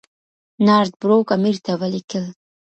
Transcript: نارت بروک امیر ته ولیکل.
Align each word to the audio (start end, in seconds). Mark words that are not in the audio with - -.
نارت 0.65 0.93
بروک 0.99 1.27
امیر 1.35 1.57
ته 1.65 1.71
ولیکل. 1.81 2.25